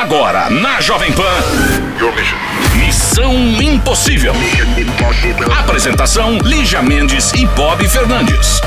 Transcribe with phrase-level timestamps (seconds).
[0.00, 1.24] Agora, na Jovem Pan.
[2.76, 4.32] Missão Impossível.
[5.58, 8.60] Apresentação: Lígia Mendes e Bob Fernandes.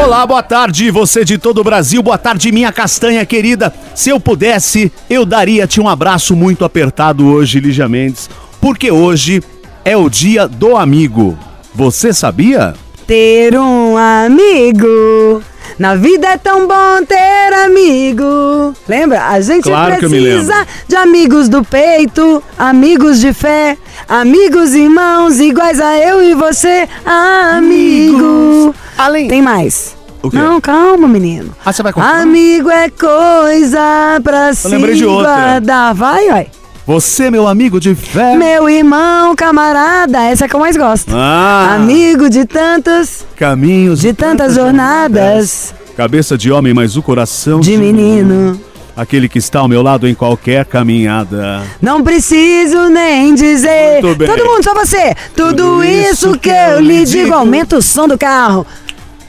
[0.00, 3.74] Olá, boa tarde, você de todo o Brasil, boa tarde, minha castanha querida.
[3.92, 9.42] Se eu pudesse, eu daria-te um abraço muito apertado hoje, Lígia Mendes, porque hoje
[9.84, 11.36] é o dia do amigo.
[11.74, 12.74] Você sabia?
[13.04, 15.42] Ter um amigo.
[15.78, 18.74] Na vida é tão bom ter amigo.
[18.88, 19.28] Lembra?
[19.28, 23.76] A gente Claro eu precisa de amigos do peito, amigos de fé,
[24.08, 28.74] amigos irmãos iguais a eu e você, amigo.
[28.96, 29.28] Além.
[29.28, 29.96] Tem mais.
[30.32, 31.54] Não, calma, menino.
[31.64, 32.20] Ah, você vai continuar?
[32.20, 35.32] Amigo é coisa pra se lembrei de outra.
[35.34, 35.94] guardar.
[35.94, 36.61] Vai, vai.
[36.92, 38.36] Você, meu amigo de fé.
[38.36, 41.10] Meu irmão, camarada, essa é que eu mais gosto.
[41.16, 47.78] Ah, Amigo de tantos, caminhos de tantas jornadas, Cabeça de homem, mas o coração de
[47.78, 48.60] menino.
[48.94, 51.62] Aquele que está ao meu lado em qualquer caminhada.
[51.80, 54.02] Não preciso nem dizer.
[54.02, 55.14] Todo mundo, só você.
[55.34, 57.32] Tudo, isso que eu lhe digo.
[57.32, 58.66] Aumenta o som do carro.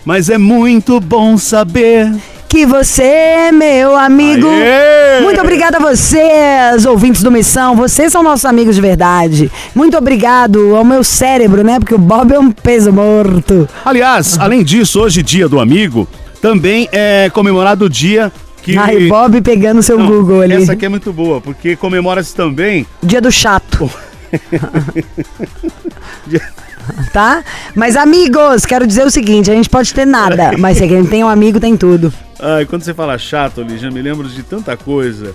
[0.03, 2.11] Mas é muito bom saber.
[2.54, 4.48] Que você é meu amigo.
[4.48, 5.23] Aê!
[5.23, 7.76] Muito obrigada a vocês, ouvintes do Missão.
[7.76, 9.52] Vocês são nossos amigos de verdade.
[9.73, 11.80] Muito obrigado ao meu cérebro, né?
[11.80, 13.68] Porque o Bob é um peso morto.
[13.84, 16.08] Aliás, além disso, hoje, dia do amigo,
[16.40, 18.31] também é comemorado o dia
[18.62, 18.78] que.
[18.78, 20.54] Ai, Bob pegando seu Não, Google ali.
[20.54, 22.86] Essa aqui é muito boa, porque comemora-se também.
[23.02, 23.90] Dia do chato.
[27.12, 27.44] tá?
[27.74, 31.24] Mas amigos, quero dizer o seguinte, a gente pode ter nada, mas se quem tem
[31.24, 32.14] um amigo tem tudo.
[32.45, 35.33] Ai, quando você fala chato, Lígia, me lembro de tanta coisa.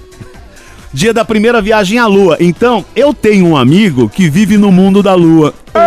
[0.92, 2.36] Dia da primeira viagem à Lua.
[2.38, 5.54] Então, eu tenho um amigo que vive no mundo da Lua.
[5.72, 5.80] Tô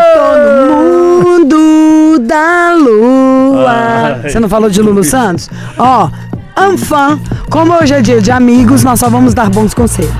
[0.66, 3.69] no mundo da lua.
[4.23, 4.30] Ai.
[4.31, 5.47] Você não falou de Lulu Santos?
[5.78, 6.09] Ó,
[6.58, 7.19] Anfã,
[7.52, 10.11] como hoje é dia de amigos, nós só vamos dar bons conselhos.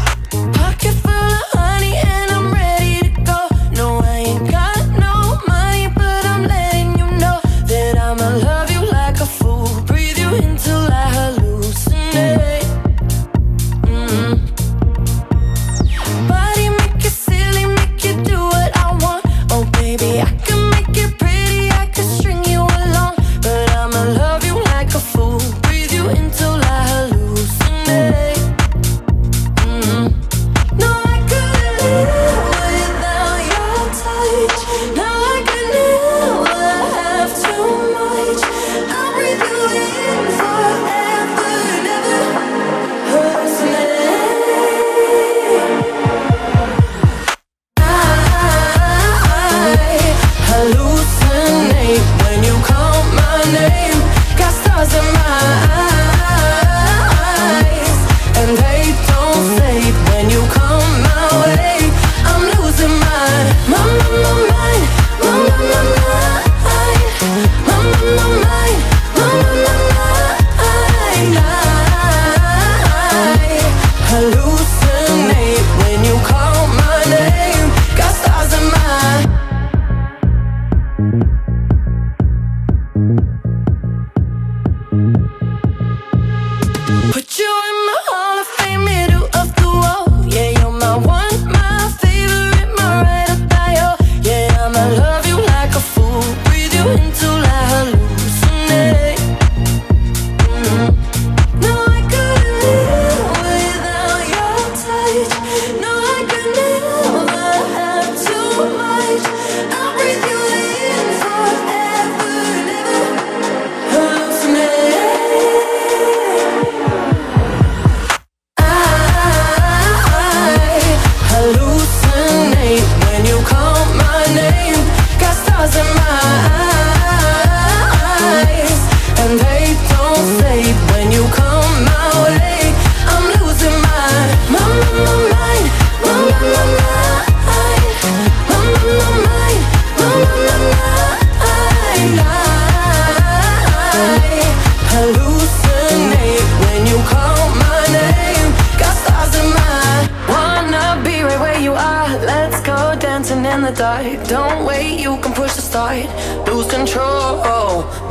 [64.14, 64.51] Oh.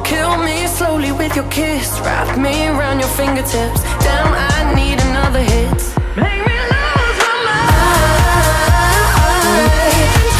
[0.04, 2.00] Kill me slowly with your kiss.
[2.00, 3.82] Wrap me around your fingertips.
[4.04, 5.80] Damn, I need another hit.
[6.16, 7.90] Make me lose my mind.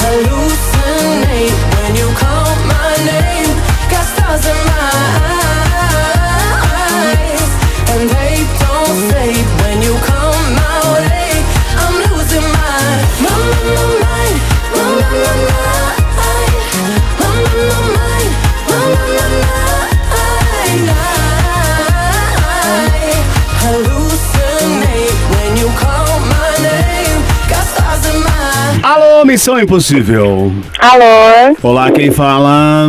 [0.02, 0.39] Hallucinate
[29.30, 30.52] Missão Impossível.
[30.80, 32.88] Alô, Olá, quem fala?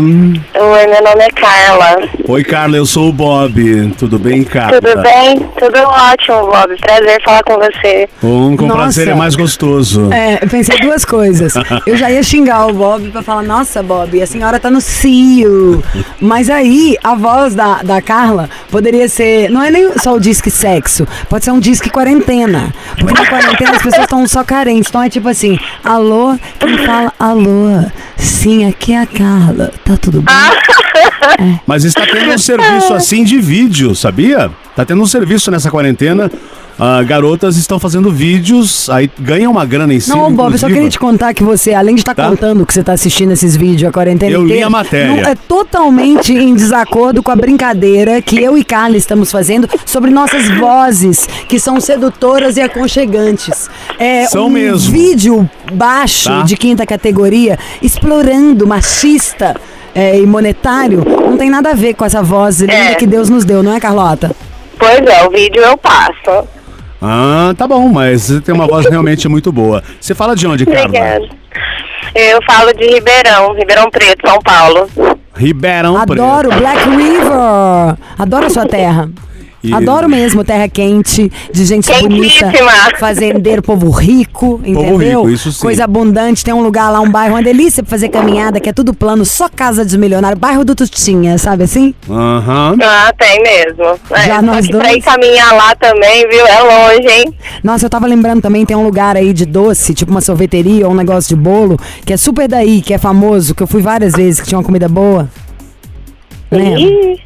[0.64, 2.10] Oi, meu nome é Carla.
[2.28, 3.94] Oi, Carla, eu sou o Bob.
[3.98, 4.80] Tudo bem, Carla?
[4.80, 5.40] Tudo bem?
[5.58, 6.78] Tudo ótimo, Bob.
[6.80, 8.08] Prazer falar com você.
[8.24, 8.80] Um com Nossa.
[8.80, 10.12] prazer é mais gostoso.
[10.14, 11.54] É, eu pensei duas coisas.
[11.86, 15.84] Eu já ia xingar o Bob pra falar, nossa, Bob, a senhora tá no cio.
[16.20, 19.50] Mas aí, a voz da, da Carla poderia ser.
[19.50, 22.74] Não é nem só o disque sexo, pode ser um disque quarentena.
[23.00, 24.90] Porque na quarentena as pessoas estão só carentes.
[24.90, 27.84] Então é tipo assim, alô, quem fala alô?
[28.22, 29.72] Sim, aqui é a Carla.
[29.84, 31.62] Tá tudo bem?
[31.66, 34.52] Mas está tendo um serviço assim de vídeo, sabia?
[34.76, 36.32] Tá tendo um serviço nessa quarentena.
[36.80, 40.16] Ah, garotas estão fazendo vídeos, aí ganham uma grana em cima.
[40.16, 40.74] Não, Bob, eu só inclusive.
[40.74, 42.28] queria te contar que você, além de estar Tá.
[42.28, 45.08] contando que você tá assistindo esses vídeos a quarentena Eu li a matéria.
[45.22, 50.10] não- é totalmente em desacordo com a brincadeira que eu e Carla estamos fazendo sobre
[50.12, 53.70] nossas vozes, que são sedutoras e aconchegantes.
[54.00, 54.92] É São um mesmo.
[54.92, 56.42] vídeo baixo Tá.
[56.44, 59.56] de quinta categoria, explorando machista
[59.94, 62.96] é, e monetário, não tem nada a ver com essa voz linda É.
[62.96, 64.32] que Deus nos deu, não é, Carlota?
[64.80, 66.48] Pois é, o vídeo eu passo.
[67.02, 69.84] Ah, tá bom, mas você tem uma voz realmente muito boa.
[70.00, 70.86] Você fala de onde, Carla?
[70.86, 71.30] Obrigada.
[72.14, 74.88] Eu falo de Ribeirão, Ribeirão Preto, São Paulo.
[75.36, 76.62] Ribeirão Adoro Preto.
[76.62, 77.98] Black River.
[78.20, 79.10] Adoro a sua terra.
[79.64, 82.52] E- Adoro mesmo terra quente, de gente bonita,
[83.00, 85.24] fazendeiro, povo rico, entendeu?
[85.24, 85.62] rico, isso sim.
[85.62, 88.74] Coisa abundante, tem um lugar lá, um bairro, uma delícia pra fazer caminhada, que é
[88.74, 91.94] tudo plano, só casa dos milionários, bairro do Tutinha, sabe assim?
[92.10, 92.76] Aham.
[92.82, 94.00] Ah, tem mesmo.
[94.10, 94.96] É, Já nós que pra dois?
[94.98, 96.46] ir caminhar lá também, viu?
[96.46, 97.34] É longe, hein?
[97.64, 100.94] Nossa, eu tava lembrando também, tem um lugar aí de doce, tipo uma sorveteria ou
[100.94, 104.14] um negócio de bolo, que é super daí, que é famoso, que eu fui várias
[104.14, 105.30] vezes, que tinha uma comida boa.
[106.52, 106.80] Lembra?
[106.80, 107.20] Ih,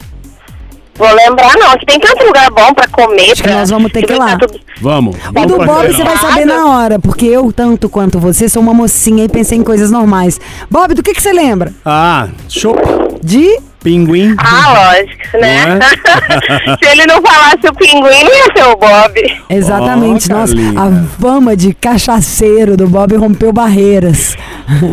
[0.97, 1.77] Vou lembrar, não.
[1.77, 3.23] Que tem tanto lugar bom pra comer.
[3.31, 4.37] Acho que pra- nós vamos ter que ir lá.
[4.37, 5.15] tudo- Vamos.
[5.15, 8.61] O Vamos do Bob você vai saber na hora, porque eu, tanto quanto você, sou
[8.61, 10.39] uma mocinha e pensei em coisas normais.
[10.69, 11.73] Bob, do que, que você lembra?
[11.85, 12.75] Ah, show.
[13.21, 13.59] De.
[13.85, 14.35] Pinguim.
[14.39, 15.65] Ah, lógico, né?
[15.67, 15.77] Não
[16.81, 19.43] Se ele não falasse o pinguim, não ia ser o Bob.
[19.47, 20.27] Exatamente.
[20.31, 24.35] Oh, Nossa, a fama de cachaceiro do Bob rompeu barreiras.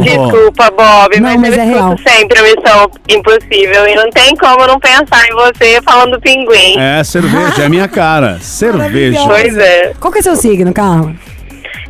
[0.03, 1.97] Desculpa, Bob, Não, mas, mas eu é escuto real.
[2.07, 3.89] sempre a Missão Impossível.
[3.89, 6.79] E não tem como não pensar em você falando pinguim.
[6.79, 8.39] É, cerveja, é minha cara.
[8.43, 9.21] Cerveja.
[9.27, 9.95] Pois é.
[9.99, 11.15] Qual que é seu signo, Carla?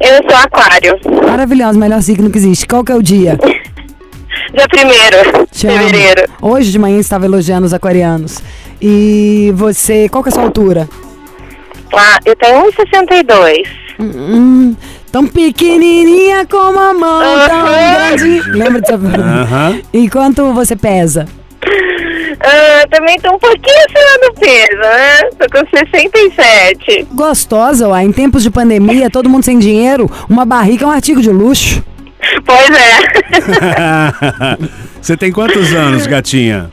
[0.00, 1.00] Eu sou aquário.
[1.28, 2.66] Maravilhoso, melhor signo que existe.
[2.66, 3.36] Qual que é o dia?
[4.54, 5.78] Dia primeiro, Te amo.
[5.78, 6.30] fevereiro.
[6.40, 8.42] Hoje de manhã estava elogiando os aquarianos.
[8.80, 10.88] E você, qual que é a sua altura?
[11.94, 13.62] Ah, eu tenho 1,62.
[14.00, 14.74] Hum,
[15.10, 18.40] tão pequenininha como a mão, tão grande.
[18.50, 19.80] Lembra dessa Aham.
[19.92, 21.26] E quanto você pesa?
[22.40, 25.30] Ah, também tô um pouquinho acima do peso, né?
[25.38, 27.06] Tô com 67.
[27.12, 28.04] Gostosa, uai.
[28.04, 31.82] Em tempos de pandemia, todo mundo sem dinheiro, uma barriga é um artigo de luxo.
[32.44, 34.58] Pois é.
[35.00, 36.70] Você tem quantos anos, gatinha?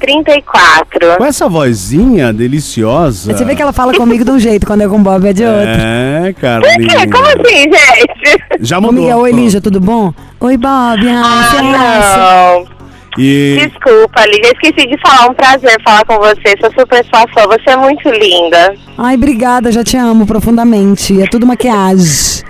[0.00, 1.16] 34.
[1.16, 3.32] Com essa vozinha deliciosa.
[3.32, 5.32] Você vê que ela fala comigo de um jeito, quando é com o Bob é
[5.32, 5.68] de outro.
[5.68, 6.88] É, Por Carlinha.
[6.88, 7.06] quê?
[7.06, 8.44] Como assim, gente?
[8.60, 9.00] Já mudou.
[9.00, 10.12] Miguel, oi, Lígia, tudo bom?
[10.40, 11.08] Oi, Bob.
[11.08, 11.58] Ah, acha?
[11.60, 12.82] Ah, não.
[13.18, 15.30] E Desculpa, Lígia, esqueci de falar.
[15.30, 16.56] Um prazer falar com você.
[16.60, 17.46] Sou super sua fã.
[17.46, 18.74] Você é muito linda.
[18.98, 21.22] Ai, obrigada, já te amo profundamente.
[21.22, 22.42] É tudo maquiagem.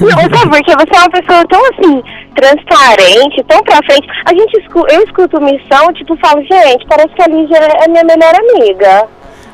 [0.00, 2.02] Não, sabe porque você é uma pessoa tão assim,
[2.34, 4.06] transparente, tão pra frente.
[4.24, 8.04] A gente escu eu escuto missão, tipo, falo, gente, parece que a Lígia é minha
[8.04, 9.06] melhor amiga.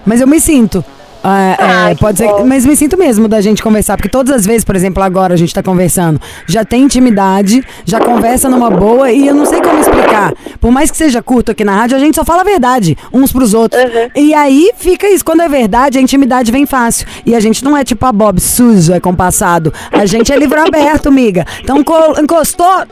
[0.07, 0.85] Mas eu me sinto.
[1.23, 2.47] É, é, Ai, que pode ser, bom.
[2.47, 5.37] mas me sinto mesmo da gente conversar, porque todas as vezes, por exemplo, agora a
[5.37, 9.79] gente tá conversando, já tem intimidade, já conversa numa boa e eu não sei como
[9.81, 10.33] explicar.
[10.61, 13.33] Por mais que seja curto aqui na rádio, a gente só fala a verdade uns
[13.33, 13.83] pros outros.
[13.83, 14.09] Uhum.
[14.17, 17.07] E aí fica isso, quando é verdade, a intimidade vem fácil.
[17.27, 19.73] E a gente não é tipo a Bob sujo, é compassado.
[19.93, 21.45] A gente é livro aberto, miga.
[21.63, 22.85] Então co- encostou,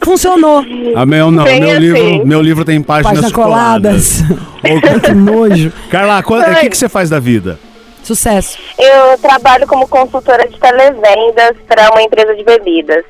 [0.00, 0.64] funcionou.
[0.96, 1.78] a meu não, Bem meu assim.
[1.80, 4.20] livro, meu livro tem páginas, Páginas coladas.
[4.22, 5.72] Ô, que nojo.
[5.90, 7.58] Carla, o que, que você faz da vida?
[8.04, 8.58] Sucesso.
[8.78, 13.02] Eu trabalho como consultora de televendas para uma empresa de bebidas.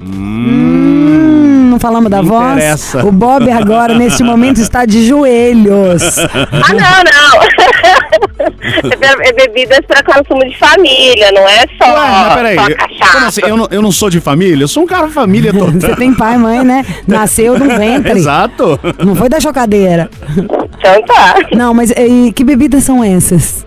[0.00, 2.52] Hum, não falamos da voz?
[2.52, 3.04] interessa.
[3.04, 6.18] O Bob agora, neste momento, está de joelhos.
[6.18, 7.42] Ah, não, não!
[9.24, 13.12] é bebidas para consumo de família, não é só, Ué, mas peraí, só eu- cachaça.
[13.12, 13.40] como assim?
[13.42, 14.62] Eu não, eu não sou de família?
[14.64, 15.72] Eu sou um cara família total.
[15.72, 16.84] Você tem pai e mãe, né?
[17.06, 18.12] Nasceu no ventre.
[18.12, 18.78] Exato.
[19.04, 20.08] Não foi da chocadeira.
[20.78, 21.34] Então tá.
[21.52, 23.66] Não, mas e que bebidas são essas?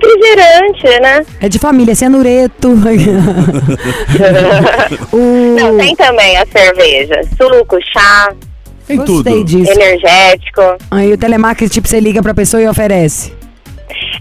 [0.00, 1.24] Refrigerante, né?
[1.40, 2.70] É de família, cianureto.
[5.12, 5.56] o...
[5.58, 7.20] Não, tem também a cerveja.
[7.36, 8.32] Suco, chá,
[8.86, 9.24] Tem tudo.
[9.24, 9.70] Gostei disso.
[9.72, 10.62] energético.
[10.90, 13.32] Aí o telemarketing, tipo, você liga pra pessoa e oferece.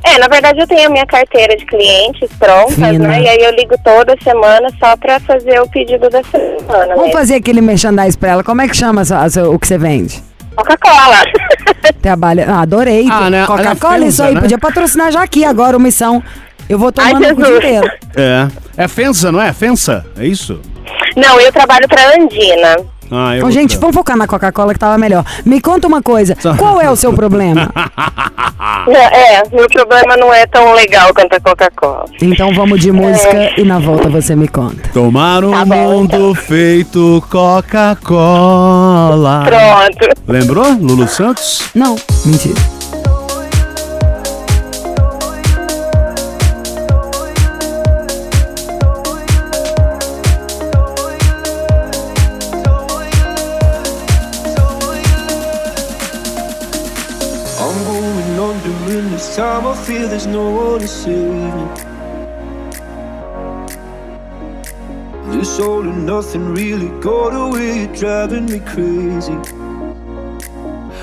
[0.04, 3.08] É, na verdade eu tenho a minha carteira de clientes prontas, Fina.
[3.08, 3.22] né?
[3.22, 6.96] E aí eu ligo toda semana só pra fazer o pedido da semana.
[6.96, 7.14] Vamos né?
[7.14, 8.44] fazer aquele merchandise pra ela.
[8.44, 9.04] Como é que chama
[9.52, 10.24] o que você vende?
[10.60, 11.24] Coca-Cola.
[12.02, 12.46] Trabalha.
[12.50, 13.08] Ah, adorei.
[13.10, 13.46] Ah, né?
[13.46, 14.34] Coca-Cola, Ela isso aí.
[14.36, 14.42] né?
[14.42, 16.22] Podia patrocinar já aqui agora, o missão.
[16.68, 17.58] Eu vou tomando o dia Jesus.
[17.58, 17.92] inteiro.
[18.16, 18.48] É.
[18.78, 19.52] É Fensa, não é?
[19.54, 20.06] Fensa?
[20.18, 20.62] É isso?
[21.16, 22.76] Não, eu trabalho pra Andina.
[23.12, 25.24] Ah, eu gente, vamos focar na Coca-Cola que tava melhor.
[25.46, 26.36] Me conta uma coisa.
[26.40, 27.70] Só- Qual é o seu problema?
[28.90, 32.06] É, meu problema não é tão legal quanto a Coca-Cola.
[32.22, 33.54] Então vamos de música É.
[33.60, 34.90] e na volta você me conta.
[34.94, 36.36] Tomar um Tá bom, mundo então.
[36.36, 39.44] feito Coca-Cola.
[39.46, 40.10] Pronto.
[40.28, 40.72] Lembrou?
[40.74, 41.70] Lulu Santos?
[41.76, 42.60] Não, mentira.
[59.86, 61.68] Feel there's no one to save me.
[65.32, 69.38] This all and nothing really got away, you're driving me crazy.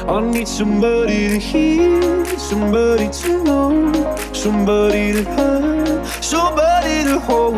[0.09, 3.93] I need somebody to hear, somebody to know,
[4.33, 7.57] somebody to have, somebody to hold.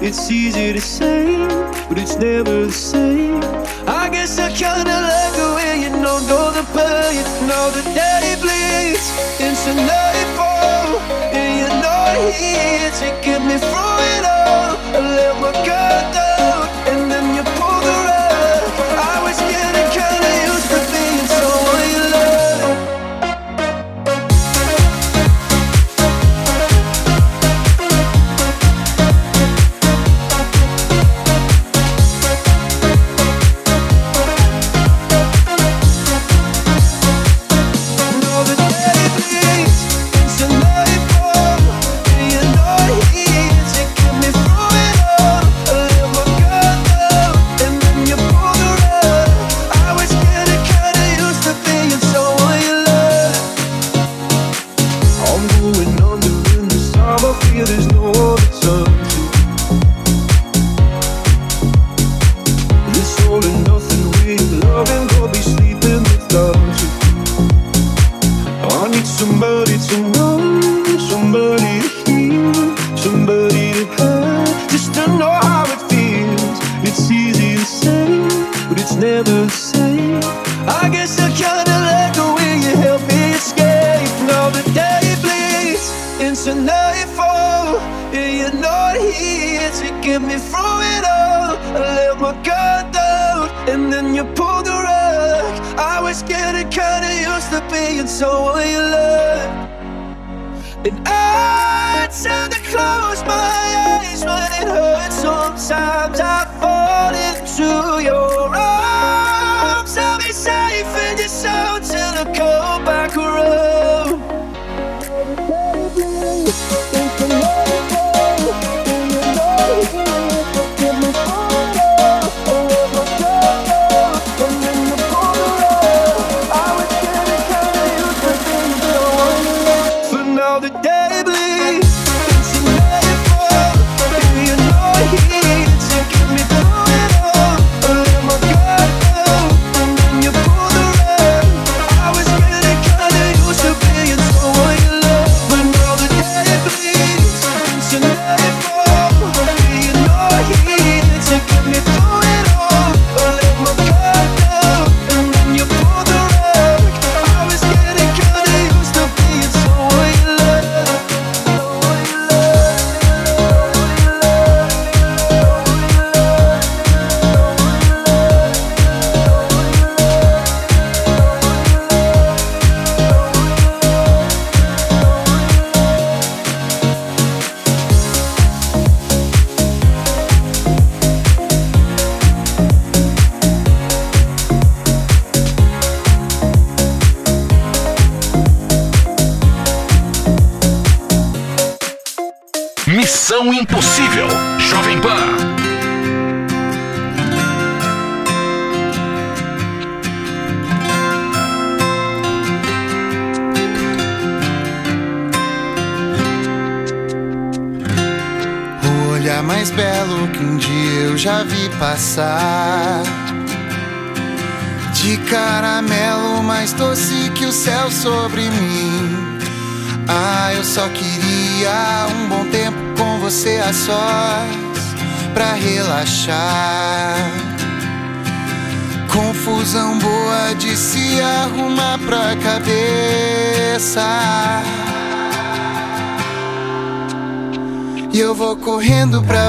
[0.00, 1.46] It's easy to say,
[1.88, 3.42] but it's never the same.
[3.86, 7.22] I guess I kinda like the way you know, know the pain.
[7.46, 9.06] Now the day bleeds
[9.40, 9.70] into
[11.32, 14.76] and you're not here to get me through it all.
[14.96, 16.62] I let my guard down,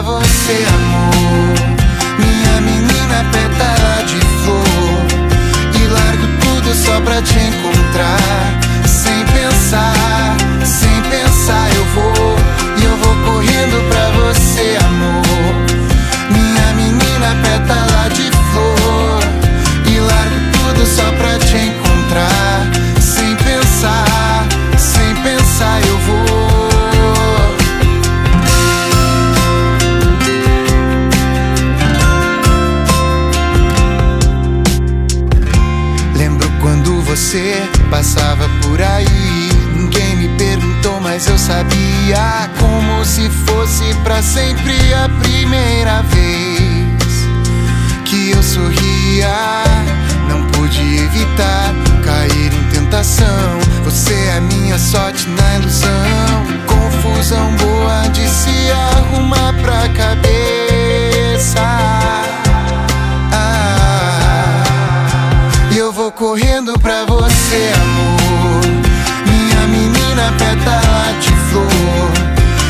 [0.01, 1.53] você, amor.
[2.19, 5.81] Minha menina pétala de flor.
[5.81, 8.59] E largo tudo só pra te encontrar.
[8.85, 12.46] Sem pensar, sem pensar eu vou.
[38.77, 39.49] Por aí.
[39.75, 42.49] Ninguém me perguntou, mas eu sabia.
[42.59, 47.27] Como se fosse pra sempre a primeira vez
[48.05, 49.33] que eu sorria.
[50.29, 51.73] Não pude evitar
[52.05, 53.59] cair em tentação.
[53.83, 56.45] Você é minha sorte na ilusão.
[56.67, 61.61] Confusão boa de se arrumar pra cabeça.
[63.33, 64.63] Ah,
[65.75, 67.96] eu vou correndo pra você, amor.
[71.49, 72.11] Flor.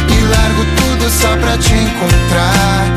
[0.10, 2.97] E largo tudo só pra te encontrar.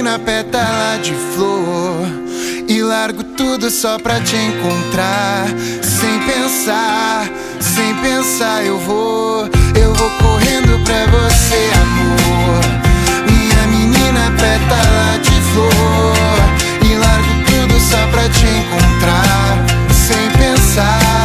[0.00, 2.08] Menina pétala de flor.
[2.66, 5.46] E largo tudo só pra te encontrar.
[5.82, 7.28] Sem pensar,
[7.60, 9.46] sem pensar eu vou.
[9.78, 12.64] Eu vou correndo pra você, amor.
[13.30, 16.90] Minha menina pétala de flor.
[16.90, 19.58] E largo tudo só pra te encontrar.
[19.92, 21.19] Sem pensar,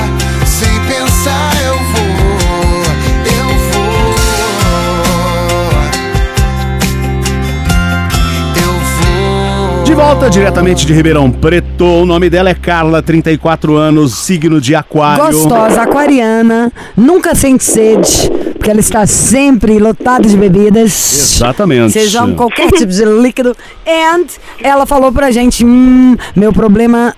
[9.95, 11.85] volta diretamente de Ribeirão Preto.
[11.85, 15.23] O nome dela é Carla, 34 anos, signo de Aquário.
[15.23, 21.37] Gostosa, aquariana, nunca sente sede, porque ela está sempre lotada de bebidas.
[21.37, 21.93] Exatamente.
[21.93, 23.55] Sejam qualquer tipo de líquido.
[23.87, 24.25] And
[24.61, 27.15] ela falou pra gente: hum, meu problema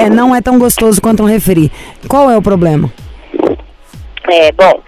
[0.00, 1.70] é, não é tão gostoso quanto um refri.
[2.06, 2.92] Qual é o problema?
[4.30, 4.80] É, bom,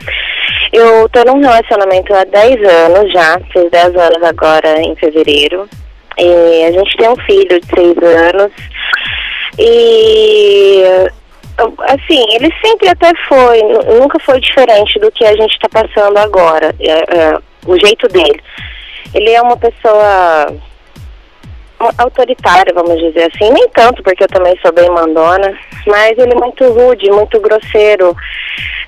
[0.72, 5.68] eu tô num relacionamento há 10 anos já, fiz 10 anos agora em fevereiro.
[6.18, 8.52] E a gente tem um filho de 6 anos.
[9.58, 10.82] E
[11.88, 16.16] assim, ele sempre até foi, nu- nunca foi diferente do que a gente tá passando
[16.18, 16.74] agora.
[16.80, 18.40] É, é, o jeito dele.
[19.14, 20.54] Ele é uma pessoa
[21.98, 23.50] autoritária, vamos dizer assim.
[23.52, 28.14] Nem tanto, porque eu também sou bem mandona, mas ele é muito rude, muito grosseiro.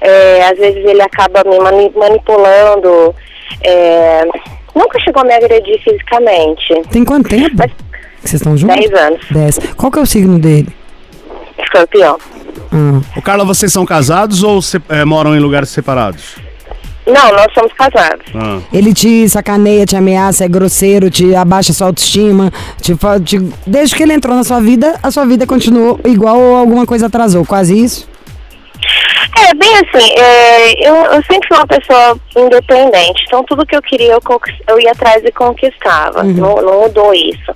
[0.00, 3.14] É, às vezes ele acaba me mani- manipulando.
[3.62, 4.24] É,
[4.78, 6.82] nunca chegou a me agredir fisicamente.
[6.90, 8.76] Tem quanto tempo Mas que vocês estão juntos?
[8.76, 9.20] 10 anos.
[9.30, 9.58] Dez.
[9.76, 10.68] Qual que é o signo dele?
[11.58, 12.16] Escorpião.
[12.72, 16.36] Ah, Ô, Carla, vocês são casados ou se- eh, moram em lugares separados?
[17.06, 18.26] Não, nós somos casados.
[18.34, 18.58] Ah.
[18.70, 22.52] Ele te sacaneia, te ameaça, é grosseiro, te abaixa sua autoestima.
[22.82, 26.56] Te, te- Desde que ele entrou na sua vida, a sua vida continuou igual ou
[26.56, 27.46] alguma coisa atrasou.
[27.46, 28.07] Quase isso?
[29.46, 33.82] É, bem assim, é, eu, eu sempre fui uma pessoa independente, então tudo que eu
[33.82, 34.20] queria eu,
[34.68, 37.52] eu ia atrás e conquistava, não, não mudou isso.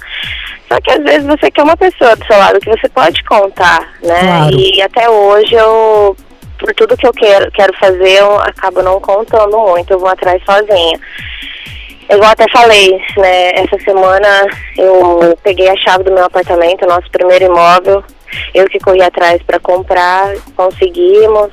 [0.68, 3.92] Só que às vezes você quer uma pessoa do seu lado que você pode contar,
[4.02, 4.20] né?
[4.20, 4.56] Claro.
[4.58, 6.16] E até hoje eu,
[6.58, 10.42] por tudo que eu quero, quero fazer, eu acabo não contando muito, eu vou atrás
[10.44, 10.98] sozinha.
[12.10, 17.46] Igual até falei, né, essa semana eu peguei a chave do meu apartamento, nosso primeiro
[17.46, 18.02] imóvel,
[18.54, 21.50] eu que corri atrás para comprar, conseguimos.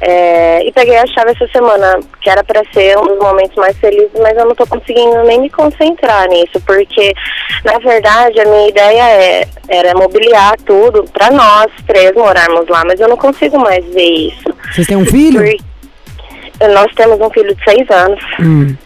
[0.00, 3.76] É, e peguei a chave essa semana, que era para ser um dos momentos mais
[3.78, 7.14] felizes, mas eu não tô conseguindo nem me concentrar nisso, porque
[7.64, 13.00] na verdade a minha ideia é, era mobiliar tudo para nós três morarmos lá, mas
[13.00, 14.54] eu não consigo mais ver isso.
[14.70, 15.40] Vocês têm um filho?
[16.74, 18.22] Nós temos um filho de seis anos.
[18.38, 18.76] Hum,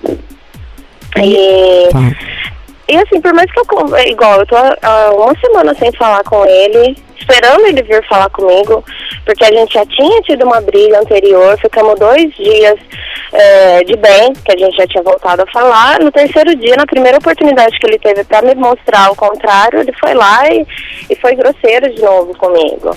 [1.16, 1.98] E tá.
[2.90, 3.96] E assim, por mais que eu.
[3.96, 8.28] é Igual, eu tô há uma semana sem falar com ele, esperando ele vir falar
[8.30, 8.84] comigo,
[9.24, 12.76] porque a gente já tinha tido uma briga anterior, ficamos dois dias
[13.32, 16.00] é, de bem, que a gente já tinha voltado a falar.
[16.00, 19.92] No terceiro dia, na primeira oportunidade que ele teve pra me mostrar o contrário, ele
[19.92, 20.66] foi lá e,
[21.08, 22.96] e foi grosseiro de novo comigo.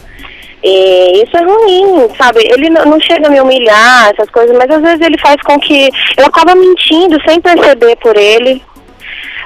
[0.63, 2.39] E isso é ruim, sabe?
[2.45, 5.91] Ele não chega a me humilhar, essas coisas, mas às vezes ele faz com que
[6.17, 8.63] eu acaba mentindo sem perceber por ele.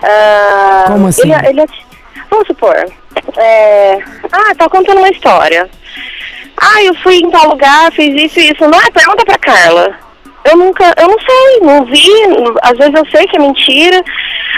[0.03, 1.33] Ah, Como assim?
[1.33, 1.65] Ele, ele,
[2.29, 2.75] vamos supor,
[3.37, 3.99] é,
[4.31, 5.69] ah, tá contando uma história.
[6.59, 8.67] Ah, eu fui em tal lugar, fiz isso e isso.
[8.67, 9.95] Não é, pergunta pra Carla.
[10.43, 12.09] Eu nunca, eu não sei, não vi,
[12.61, 14.03] às vezes eu sei que é mentira.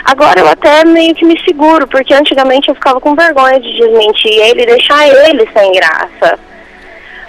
[0.06, 4.32] Agora eu até meio que me seguro, porque antigamente eu ficava com vergonha de desmentir
[4.32, 6.40] ele e deixar ele sem graça.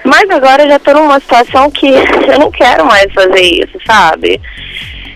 [0.05, 1.89] Mas agora eu já tô numa situação que
[2.29, 4.41] eu não quero mais fazer isso, sabe?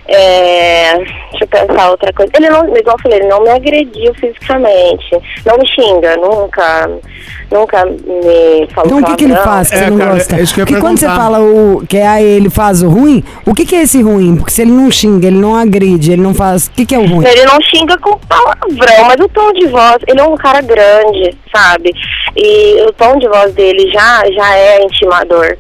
[0.06, 2.30] É, deixa eu pensar outra coisa.
[2.36, 5.10] Ele não, igual eu falei, ele não me agrediu fisicamente.
[5.46, 6.90] Não me xinga, nunca,
[7.50, 10.36] nunca me falou Então o que, que ele faz que É, você não cara, gosta?
[10.36, 13.64] é ia Porque quando você fala o, que é ele faz o ruim, o que,
[13.64, 14.36] que é esse ruim?
[14.36, 16.66] Porque se ele não xinga, ele não agride, ele não faz.
[16.66, 17.26] O que, que é o ruim?
[17.26, 21.34] Ele não xinga com palavrão, mas o tom de voz, ele é um cara grande,
[21.54, 21.90] sabe?
[22.36, 25.56] E o tom de voz dele já, já é intimador.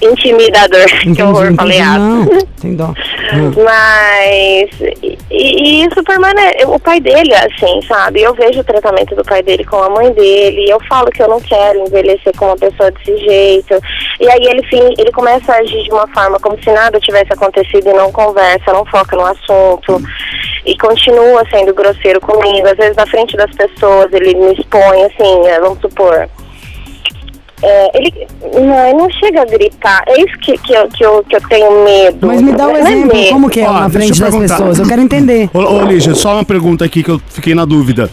[0.00, 2.26] Intimidador, que horror, falei Não,
[2.60, 2.94] tem dó.
[3.64, 6.64] Mas e, e isso permanece.
[6.66, 8.22] O pai dele, é assim, sabe?
[8.22, 10.70] Eu vejo o tratamento do pai dele com a mãe dele.
[10.70, 13.74] Eu falo que eu não quero envelhecer com uma pessoa desse jeito.
[14.20, 14.66] E aí ele,
[14.98, 18.72] ele começa a agir de uma forma como se nada tivesse acontecido e não conversa,
[18.72, 20.00] não foca no assunto.
[20.64, 22.66] E continua sendo grosseiro comigo.
[22.66, 26.28] Às vezes na frente das pessoas ele me expõe, assim, é, vamos supor.
[27.62, 30.02] É, ele, não, ele não chega a gritar.
[30.06, 32.26] É isso que, que, eu, que, eu, que eu tenho medo.
[32.26, 33.28] Mas me dá um Não é exemplo, medo.
[33.30, 34.56] como que é Ó, na frente das perguntar.
[34.56, 34.78] pessoas?
[34.78, 35.50] Eu quero entender.
[35.52, 38.08] Ô, ô Lígia, só uma pergunta aqui que eu fiquei na dúvida.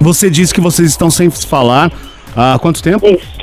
[0.00, 1.90] Você disse que vocês estão sem se falar
[2.36, 3.04] há quanto tempo?
[3.06, 3.34] Isso.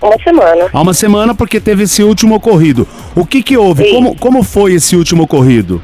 [0.00, 0.68] Uma semana.
[0.72, 2.88] Há uma semana, porque teve esse último ocorrido.
[3.14, 3.84] O que que houve?
[3.84, 3.94] Sim.
[3.94, 5.80] Como, como foi esse último ocorrido?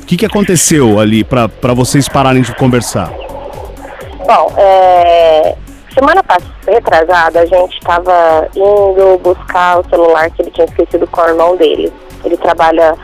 [0.00, 3.10] O que que aconteceu ali pra vocês pararem de conversar?
[4.26, 5.56] Bom, é,
[5.94, 11.20] semana passada, retrasada, a gente estava indo buscar o celular que ele tinha esquecido com
[11.20, 11.92] o irmão dele.
[12.24, 12.94] Ele trabalha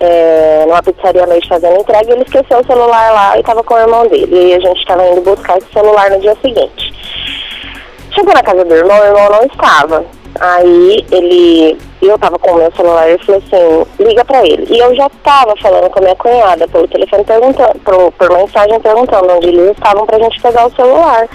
[0.00, 3.62] é, numa pizzaria à noite fazendo entrega e ele esqueceu o celular lá e estava
[3.62, 4.50] com o irmão dele.
[4.50, 6.92] E a gente estava indo buscar esse celular no dia seguinte.
[8.14, 10.04] Chegou na casa do irmão, o irmão não estava.
[10.40, 14.66] Aí ele, eu tava com o meu celular e falou assim, liga pra ele.
[14.70, 18.80] E eu já tava falando com a minha cunhada pelo telefone, perguntando, por, por mensagem
[18.80, 21.28] perguntando onde eles estavam pra gente pegar o celular.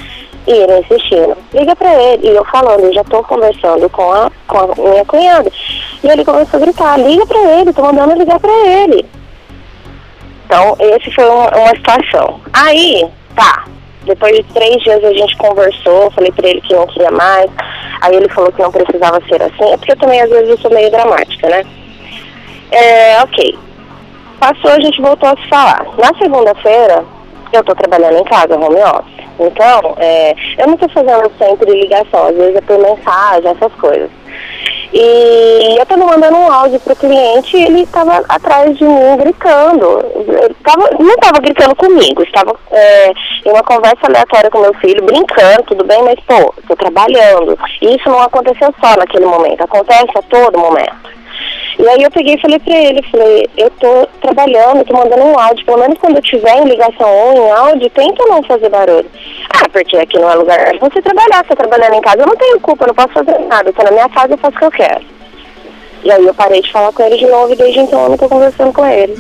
[0.46, 2.28] E ele insistindo, liga pra ele.
[2.28, 5.50] E eu falando, eu já tô conversando com a, com a minha cunhada.
[6.04, 9.06] E ele começou a gritar, liga pra ele, tô mandando ligar pra ele.
[10.46, 12.40] Então, esse foi uma, uma situação.
[12.54, 13.66] Aí, tá.
[14.04, 17.50] Depois de três dias a gente conversou, falei pra ele que não queria mais.
[18.02, 19.72] Aí ele falou que não precisava ser assim.
[19.72, 21.64] É porque eu também, às vezes, eu sou meio dramática, né?
[22.70, 23.58] É, ok.
[24.40, 25.86] Passou, a gente voltou a se falar.
[25.98, 27.06] Na segunda-feira,
[27.54, 29.13] eu tô trabalhando em casa, home office.
[29.40, 34.10] Então, é, eu não tô fazendo sempre ligação, às vezes é por mensagem, essas coisas.
[34.94, 40.06] E eu tava mandando um áudio pro cliente e ele tava atrás de mim gritando.
[40.16, 43.12] Ele tava, não tava gritando comigo, estava é,
[43.44, 47.58] em uma conversa aleatória com meu filho, brincando, tudo bem, mas pô, tô trabalhando.
[47.82, 51.23] E isso não aconteceu só naquele momento, acontece a todo momento.
[51.80, 55.40] E aí eu peguei e falei pra ele, falei, eu tô trabalhando, tô mandando um
[55.40, 59.10] áudio, pelo menos quando eu tiver em ligação ou em áudio, tenta não fazer barulho.
[59.56, 62.28] Ah, porque aqui não é lugar pra você trabalhar, você tá trabalhando em casa, eu
[62.28, 64.56] não tenho culpa, eu não posso fazer nada, eu tô na minha casa, eu faço
[64.56, 65.02] o que eu quero.
[66.04, 68.18] E aí eu parei de falar com ele de novo e desde então eu não
[68.18, 69.18] tô conversando com ele.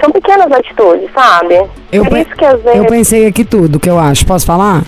[0.00, 1.54] São pequenas atitudes, sabe?
[1.92, 4.24] Eu, isso que às vezes eu pensei aqui tudo que eu acho.
[4.26, 4.82] Posso falar?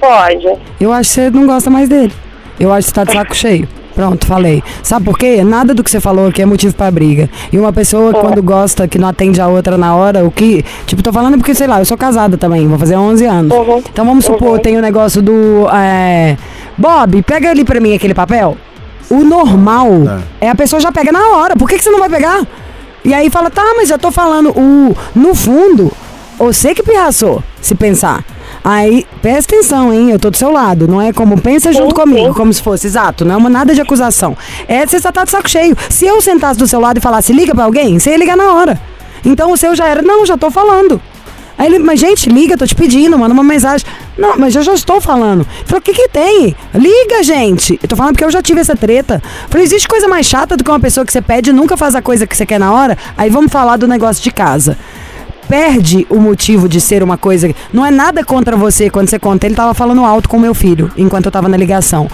[0.00, 0.46] pode.
[0.80, 2.12] Eu acho que você não gosta mais dele.
[2.58, 3.68] Eu acho que você tá de saco cheio.
[3.96, 4.62] Pronto, falei.
[4.82, 5.42] Sabe por quê?
[5.42, 7.30] Nada do que você falou aqui é motivo pra briga.
[7.50, 10.62] E uma pessoa que quando gosta, que não atende a outra na hora, o que.
[10.84, 13.56] Tipo, tô falando porque, sei lá, eu sou casada também, vou fazer 11 anos.
[13.56, 13.78] Uhum.
[13.90, 15.66] Então vamos supor, tem o negócio do.
[15.70, 16.36] É...
[16.76, 18.54] Bob, pega ali pra mim aquele papel.
[19.08, 19.88] O normal
[20.42, 20.50] é.
[20.50, 21.56] a pessoa já pega na hora.
[21.56, 22.46] Por que, que você não vai pegar?
[23.02, 24.50] E aí fala, tá, mas eu tô falando.
[24.50, 25.90] O, no fundo,
[26.38, 28.22] você que pirraçou, se pensar.
[28.64, 30.10] Aí, presta atenção, hein?
[30.10, 30.88] Eu tô do seu lado.
[30.88, 32.32] Não é como pensa junto Sim, comigo, sim.
[32.34, 33.24] como se fosse, exato.
[33.24, 34.36] Não é nada de acusação.
[34.66, 35.76] É você só tá de saco cheio.
[35.88, 38.52] Se eu sentasse do seu lado e falasse, liga pra alguém, você ia ligar na
[38.52, 38.80] hora.
[39.24, 41.00] Então o seu já era, não, já tô falando.
[41.58, 43.86] Aí ele, mas gente, liga, tô te pedindo, manda uma mensagem.
[44.16, 45.40] Não, mas eu já estou falando.
[45.40, 46.54] Ele falou, o que que tem?
[46.74, 47.78] Liga, gente.
[47.82, 49.22] Eu tô falando porque eu já tive essa treta.
[49.24, 51.76] Eu Falei, existe coisa mais chata do que uma pessoa que você pede e nunca
[51.76, 52.96] faz a coisa que você quer na hora?
[53.16, 54.76] Aí vamos falar do negócio de casa.
[55.48, 57.52] Perde o motivo de ser uma coisa.
[57.72, 59.46] Não é nada contra você quando você conta.
[59.46, 62.08] Ele tava falando alto com meu filho enquanto eu tava na ligação.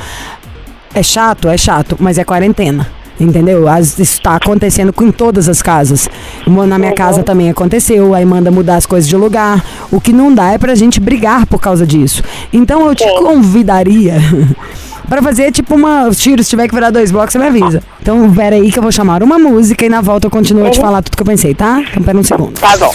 [0.94, 2.86] É chato, é chato, mas é quarentena.
[3.20, 3.68] Entendeu?
[3.68, 6.08] As- Isso está acontecendo com em todas as casas.
[6.46, 9.64] Na minha casa também aconteceu, aí manda mudar as coisas de lugar.
[9.92, 12.22] O que não dá é pra gente brigar por causa disso.
[12.52, 14.14] Então eu te convidaria
[15.12, 16.11] pra fazer tipo uma.
[16.12, 17.83] Tiro, se tiver que virar dois blocos, você me avisa.
[18.01, 20.70] Então, pera aí que eu vou chamar uma música e na volta eu continuo a
[20.70, 21.83] te falar tudo que eu pensei, tá?
[21.90, 22.59] Então, pera um segundo.
[22.59, 22.94] Tá bom.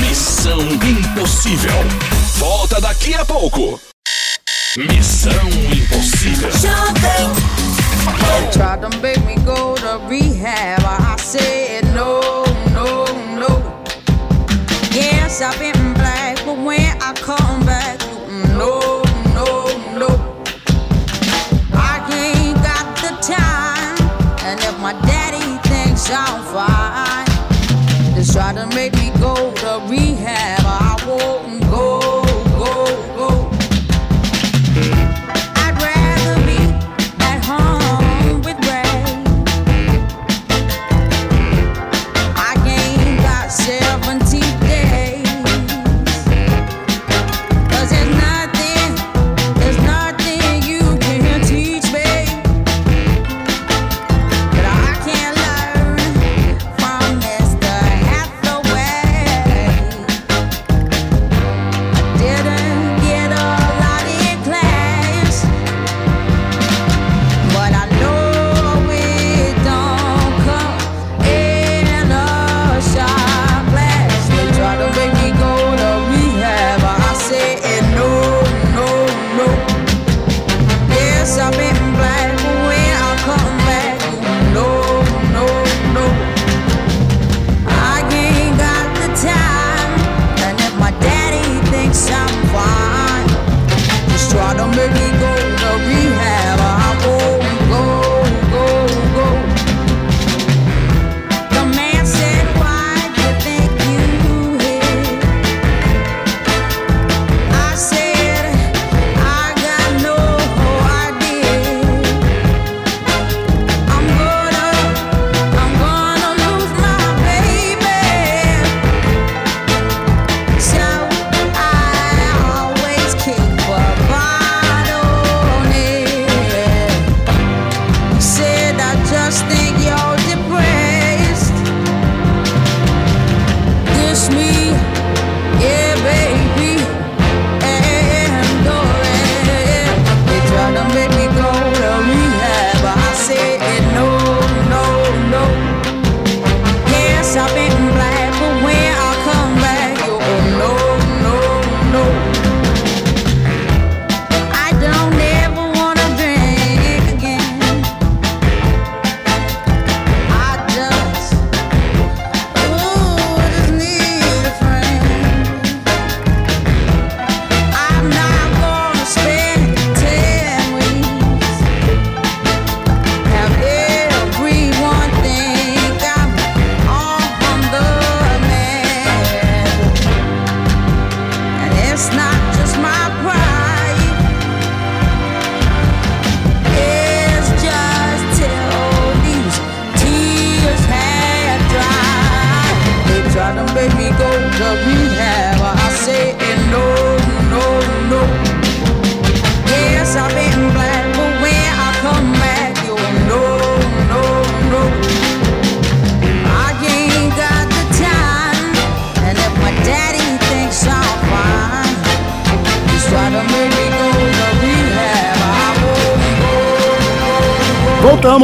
[0.00, 1.70] Missão Impossível.
[2.38, 3.78] Volta daqui a pouco.
[4.78, 5.32] Missão
[5.70, 6.48] Impossível.
[8.50, 10.82] Tried to make me go to rehab.
[10.82, 12.20] I said no,
[12.72, 13.04] no,
[13.38, 13.78] no.
[14.94, 17.47] Yes, I've been black, but when I come
[26.08, 26.87] daddy thinks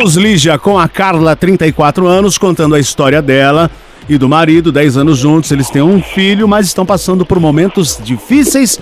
[0.04, 3.70] Voltamos, Lígia, com a Carla, 34 anos, contando a história dela
[4.06, 5.50] e do marido, 10 anos juntos.
[5.50, 8.78] Eles têm um filho, mas estão passando por momentos difíceis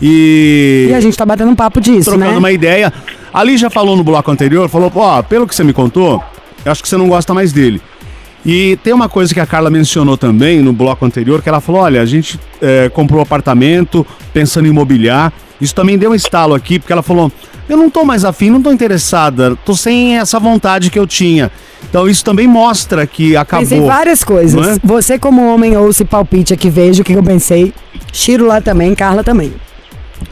[0.00, 2.38] e, E a gente tá batendo um papo disso, trocando né?
[2.38, 2.92] uma ideia.
[3.34, 6.22] A Lígia falou no bloco anterior, falou, ó, pelo que você me contou,
[6.64, 7.82] eu acho que você não gosta mais dele.
[8.46, 11.80] E tem uma coisa que a Carla mencionou também no bloco anterior, que ela falou,
[11.80, 15.32] olha, a gente é, comprou um apartamento pensando em imobiliar.
[15.60, 17.30] Isso também deu um estalo aqui, porque ela falou,
[17.68, 21.50] eu não tô mais afim, não tô interessada, tô sem essa vontade que eu tinha.
[21.88, 23.66] Então isso também mostra que acabou.
[23.66, 24.68] Pensei várias coisas.
[24.68, 24.80] é?
[24.82, 27.72] Você, como homem, ouça palpite aqui, veja o que eu pensei.
[28.12, 29.52] Chiro lá também, Carla também.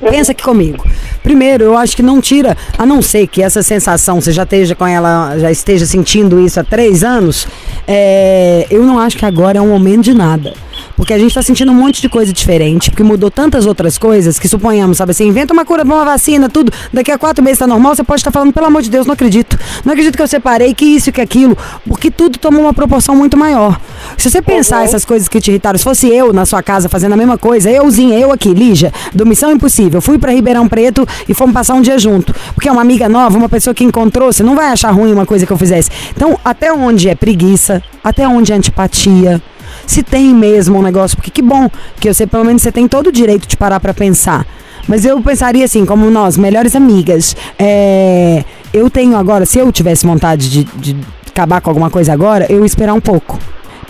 [0.00, 0.84] Pensa aqui comigo.
[1.22, 4.74] Primeiro, eu acho que não tira, a não ser que essa sensação você já esteja
[4.74, 7.46] com ela, já esteja sentindo isso há três anos,
[7.86, 10.54] é, eu não acho que agora é um momento de nada.
[10.98, 14.37] Porque a gente tá sentindo um monte de coisa diferente, porque mudou tantas outras coisas
[14.37, 17.68] que suponhamos, sabe assim, inventa uma cura, uma vacina, tudo, daqui a quatro meses tá
[17.68, 19.56] normal, você pode estar falando, pelo amor de Deus, não acredito.
[19.84, 21.56] Não acredito que eu separei, que isso, que aquilo,
[21.87, 23.80] porque tudo tomou uma proporção muito maior.
[24.16, 27.12] Se você pensar essas coisas que te irritaram, se fosse eu na sua casa fazendo
[27.12, 31.32] a mesma coisa, euzinha, eu aqui, Lígia, do Missão Impossível, fui pra Ribeirão Preto e
[31.32, 32.34] fomos passar um dia junto.
[32.56, 35.24] Porque é uma amiga nova, uma pessoa que encontrou, você não vai achar ruim uma
[35.24, 35.90] coisa que eu fizesse.
[36.11, 39.40] Então, até onde é preguiça, até onde é antipatia,
[39.87, 41.68] se tem mesmo um negócio, porque que bom
[42.00, 44.46] que sei, pelo menos você tem todo o direito de parar pra pensar.
[44.87, 50.07] Mas eu pensaria assim, como nós, melhores amigas, é, eu tenho agora, se eu tivesse
[50.07, 50.96] vontade de, de
[51.28, 53.38] acabar com alguma coisa agora, eu esperar um pouco.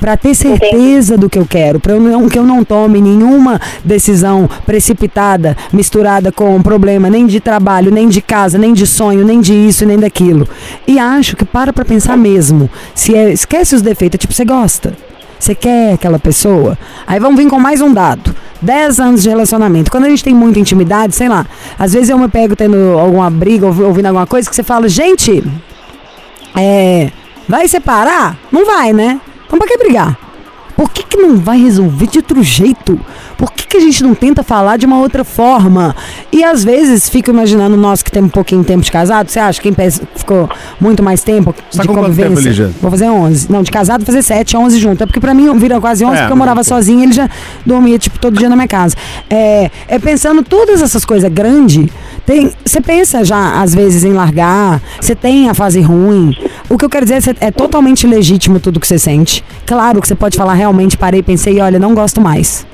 [0.01, 5.57] Pra ter certeza do que eu quero, não, que eu não tome nenhuma decisão precipitada,
[5.73, 9.53] misturada com um problema, nem de trabalho, nem de casa, nem de sonho, nem de
[9.53, 10.49] isso, nem daquilo.
[10.87, 12.71] E acho que para pra pensar mesmo.
[12.95, 14.95] Se é, esquece os defeitos, tipo, você gosta.
[15.39, 16.77] Você quer aquela pessoa?
[17.07, 18.35] Aí vamos vir com mais um dado.
[18.61, 19.91] 10 anos de relacionamento.
[19.91, 21.47] Quando a gente tem muita intimidade, sei lá,
[21.79, 24.89] às vezes eu me pego tendo alguma briga, ouvi- ouvindo alguma coisa que você fala,
[24.89, 25.45] gente,
[26.57, 27.11] é.
[27.49, 28.37] Vai separar?
[28.53, 29.21] Não vai, né?
[29.47, 30.19] Então pra que brigar?
[30.79, 33.01] Por que, que não vai resolver de outro jeito?
[33.37, 35.93] Por que, que a gente não tenta falar de uma outra forma?
[36.31, 39.29] E às vezes fico imaginando nós que temos um pouquinho de tempo de casado.
[39.29, 40.49] Você acha que quem ficou
[40.81, 42.67] muito mais tempo Você tá de convivência?
[42.67, 42.77] tempo?
[42.81, 43.51] Vou fazer 11.
[43.51, 45.03] Não, de casado fazer 7, 11 junto.
[45.03, 47.29] É porque pra mim vira quase 11 É, porque eu morava sozinha ele já
[47.67, 48.95] dormia tipo todo dia na minha casa.
[49.29, 51.91] É, é pensando todas essas coisas grandes.
[52.29, 56.37] Tem, você pensa já às vezes em largar, você tem a fase ruim.
[56.69, 59.43] O que eu quero dizer é, é totalmente legítimo tudo que você sente.
[59.65, 62.67] Claro que você pode falar realmente parei, pensei, olha, não gosto mais.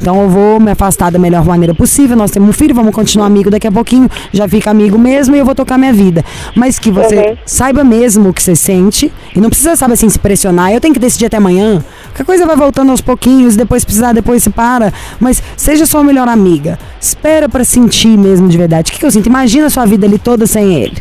[0.00, 2.16] Então eu vou me afastar da melhor maneira possível.
[2.16, 5.40] Nós temos um filho, vamos continuar amigo daqui a pouquinho, já fica amigo mesmo e
[5.40, 6.24] eu vou tocar minha vida.
[6.54, 7.36] Mas que você Uhum.
[7.44, 10.72] saiba mesmo o que você sente e não precisa, sabe assim, se pressionar.
[10.72, 11.84] Eu tenho que decidir até amanhã.
[12.20, 14.92] Qualquer coisa vai voltando aos pouquinhos, depois precisar, depois se para.
[15.18, 16.78] Mas seja sua melhor amiga.
[17.00, 18.90] Espera pra sentir mesmo de verdade.
[18.90, 19.26] O que, que eu sinto?
[19.26, 20.98] Imagina a sua vida ali toda sem ele.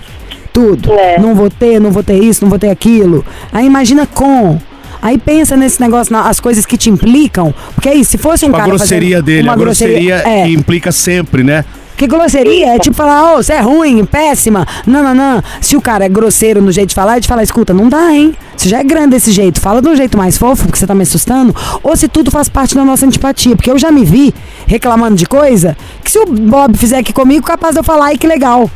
[0.54, 0.94] Tudo.
[0.94, 1.20] É.
[1.20, 3.26] Não vou ter, não vou ter isso, não vou ter aquilo.
[3.52, 4.58] Aí imagina com.
[5.02, 7.54] Aí pensa nesse negócio, as coisas que te implicam.
[7.76, 8.70] Porque aí, se fosse um Tipo, a cara.
[8.70, 10.46] grosseria fazendo dele, uma a grosseria é.
[10.46, 11.66] que implica sempre, né?
[12.00, 14.66] Que grosseria é tipo falar, ô, você é ruim, péssima.
[14.88, 15.44] Não, não, não.
[15.60, 18.14] Se o cara é grosseiro no jeito de falar, é de falar, escuta, não dá,
[18.14, 18.34] hein?
[18.56, 20.96] Você já é grande desse jeito, fala de um jeito mais fofo, porque você tá
[20.96, 21.54] me assustando.
[21.84, 23.54] Ou se tudo faz parte da nossa antipatia.
[23.54, 24.34] Porque eu já me vi
[24.66, 28.18] reclamando de coisa que se o Bob fizer aqui comigo, capaz de eu falar, ai
[28.18, 28.72] que legal.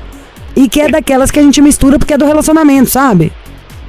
[0.53, 3.31] E que é daquelas que a gente mistura porque é do relacionamento, sabe?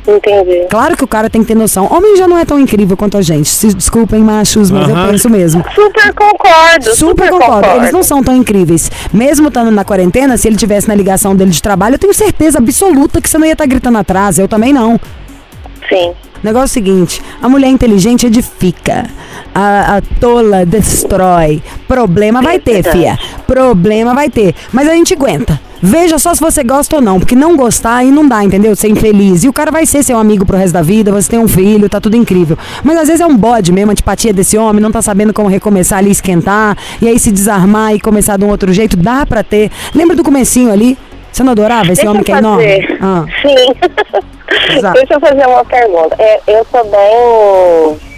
[0.06, 0.66] Entendi.
[0.68, 1.90] Claro que o cara tem que ter noção.
[1.90, 3.48] Homem já não é tão incrível quanto a gente.
[3.48, 5.04] Se desculpem, machos, mas Aham.
[5.06, 5.64] eu penso mesmo.
[5.74, 6.84] Super concordo.
[6.84, 7.54] Super, Super concordo.
[7.54, 7.80] concordo.
[7.82, 8.90] Eles não são tão incríveis.
[9.12, 12.58] Mesmo estando na quarentena, se ele tivesse na ligação dele de trabalho, eu tenho certeza
[12.58, 14.38] absoluta que você não ia estar gritando atrás.
[14.38, 15.00] Eu também não.
[15.88, 16.12] Sim.
[16.42, 19.06] Negócio é o seguinte: a mulher inteligente edifica.
[19.54, 21.62] A, a tola destrói.
[21.88, 23.18] Problema vai ter, fia.
[23.46, 24.54] Problema vai ter.
[24.72, 25.58] Mas a gente aguenta.
[25.82, 28.74] Veja só se você gosta ou não, porque não gostar aí não dá, entendeu?
[28.74, 29.44] Ser infeliz.
[29.44, 31.88] E o cara vai ser seu amigo pro resto da vida, você tem um filho,
[31.88, 32.56] tá tudo incrível.
[32.82, 35.48] Mas às vezes é um bode mesmo, a antipatia desse homem, não tá sabendo como
[35.48, 39.42] recomeçar ali, esquentar, e aí se desarmar e começar de um outro jeito, dá pra
[39.42, 39.70] ter.
[39.94, 40.96] Lembra do comecinho ali?
[41.30, 42.98] Você não adorava esse Deixa homem eu que é enorme?
[43.00, 43.74] Ah, Sim.
[44.94, 46.16] Deixa eu fazer uma pergunta.
[46.18, 48.13] É, eu sou bem.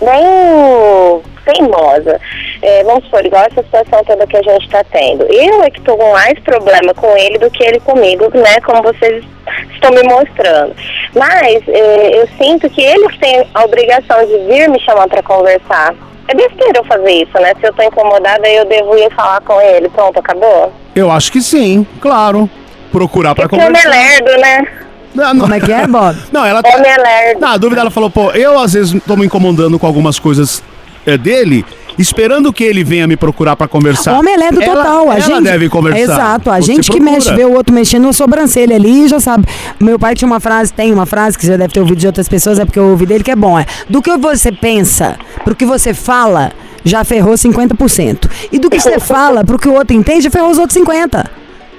[0.00, 2.20] Bem teimosa.
[2.62, 5.24] É, vamos supor, igual essa situação toda que a gente está tendo.
[5.24, 8.60] Eu é que estou com mais problema com ele do que ele comigo, né?
[8.64, 9.24] Como vocês
[9.72, 10.74] estão me mostrando.
[11.14, 15.94] Mas é, eu sinto que eles têm a obrigação de vir me chamar para conversar.
[16.28, 17.52] É besteira eu fazer isso, né?
[17.60, 19.88] Se eu tô incomodada, eu devo ir falar com ele.
[19.88, 20.72] Pronto, acabou?
[20.94, 22.50] Eu acho que sim, claro.
[22.90, 24.24] Procurar pra Porque homem é conversar.
[24.24, 24.85] lerdo, né?
[25.16, 25.40] Não, não.
[25.40, 26.16] como é que é, Bob?
[26.32, 26.76] Não, ela tá...
[26.76, 27.40] Homem é lerdo.
[27.40, 30.62] Na dúvida, ela falou, pô, eu às vezes tô me incomodando com algumas coisas
[31.06, 31.64] é, dele,
[31.98, 34.18] esperando que ele venha me procurar pra conversar.
[34.18, 35.10] Homem é ledo Ela- total.
[35.10, 36.00] A ela gente, deve conversar.
[36.00, 36.50] Exato.
[36.50, 37.12] A Você gente que procura.
[37.12, 39.46] mexe, vê o outro mexendo na sobrancelha ali, já sabe.
[39.80, 42.06] Meu pai tinha uma frase, tem uma frase que você já deve ter ouvido de
[42.06, 43.58] outras pessoas, é porque eu ouvi dele, que é bom.
[43.58, 46.52] É, do que você pensa pro que você fala,
[46.84, 48.28] já ferrou 50%.
[48.52, 51.24] E do que você fala pro que o outro entende, já ferrou os outros 50%.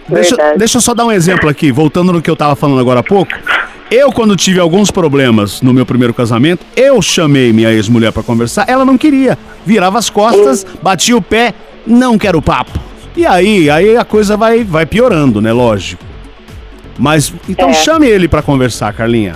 [0.09, 3.01] Deixa, deixa eu só dar um exemplo aqui, voltando no que eu tava falando agora
[3.01, 3.31] há pouco.
[3.89, 8.65] Eu, quando tive alguns problemas no meu primeiro casamento, eu chamei minha ex-mulher pra conversar,
[8.67, 9.37] ela não queria.
[9.65, 11.53] Virava as costas, batia o pé,
[11.85, 12.79] não quero papo.
[13.15, 15.51] E aí, aí a coisa vai, vai piorando, né?
[15.53, 16.03] Lógico.
[16.97, 17.73] Mas, então É.
[17.73, 19.35] chame ele pra conversar, Carlinha.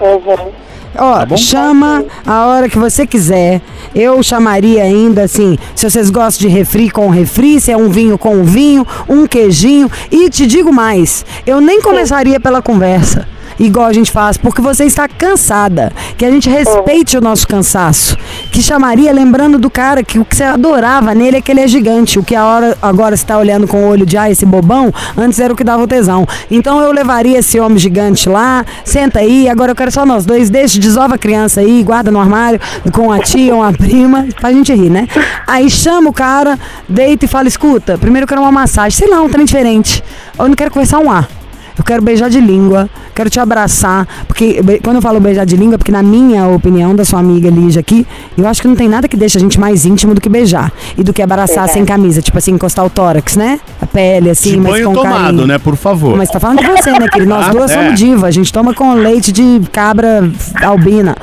[0.00, 0.50] Uhum.
[0.96, 3.60] Ó, Tá chama a hora que você quiser.
[3.94, 8.16] Eu chamaria ainda assim, se vocês gostam de refri com refri, se é um vinho
[8.18, 9.90] com um vinho, um queijinho.
[10.10, 13.31] E te digo mais, eu nem começaria pela conversa.
[13.58, 15.92] Igual a gente faz, porque você está cansada.
[16.16, 18.16] Que a gente respeite o nosso cansaço.
[18.50, 21.68] Que chamaria lembrando do cara que o que você adorava nele é que ele é
[21.68, 22.18] gigante.
[22.18, 25.38] O que a hora agora está olhando com o olho de ah, esse bobão, antes
[25.40, 26.26] era o que dava o tesão.
[26.50, 30.50] Então eu levaria esse homem gigante lá, senta aí, agora eu quero só nós dois,
[30.50, 32.60] deixa, desova a criança aí, guarda no armário
[32.92, 35.08] com a tia ou a prima, pra gente rir, né?
[35.46, 39.20] Aí chama o cara, deita e fala: escuta, primeiro eu quero uma massagem, sei lá,
[39.22, 40.02] um trem diferente.
[40.38, 41.41] Eu não quero conversar um ar.
[41.76, 44.06] Eu quero beijar de língua, quero te abraçar.
[44.26, 47.20] Porque be- quando eu falo beijar de língua, é porque na minha opinião, da sua
[47.20, 48.06] amiga Lígia aqui,
[48.36, 50.70] eu acho que não tem nada que deixa a gente mais íntimo do que beijar.
[50.98, 51.72] E do que abraçar Verdade.
[51.72, 52.20] sem camisa.
[52.22, 53.58] Tipo assim, encostar o tórax, né?
[53.80, 55.46] A pele, assim, De mas banho com tomado, carinho.
[55.46, 55.58] né?
[55.58, 56.16] Por favor.
[56.16, 57.30] Mas tá falando de você, né, querido?
[57.30, 57.74] Nós Ah, duas é.
[57.74, 58.26] somos diva.
[58.26, 60.30] A gente toma com leite de cabra
[60.62, 61.16] albina.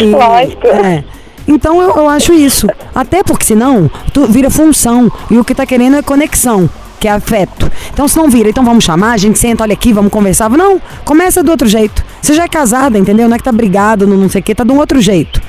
[0.00, 0.66] E- Lógico.
[0.66, 1.04] É.
[1.48, 2.68] Então eu, eu acho isso.
[2.94, 5.10] Até porque senão, tu vira função.
[5.30, 6.70] E o que tá querendo é conexão.
[7.00, 7.70] Que é afeto.
[7.92, 10.50] Então, se não vira, então vamos chamar, a gente senta, olha aqui, vamos conversar.
[10.50, 12.04] Não, começa do outro jeito.
[12.20, 13.28] Você já é casada, entendeu?
[13.28, 15.40] Não é que tá brigado, não, sei o que, tá de um outro jeito.